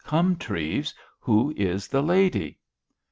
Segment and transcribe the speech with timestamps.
[0.03, 2.57] "Come, Treves, who is the lady?"